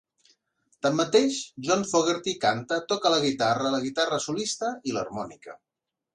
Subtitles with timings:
[0.85, 1.35] Tanmateix,
[1.67, 5.57] John Fogerty canta, toca la guitarra, la guitarra solista i l'harmònica.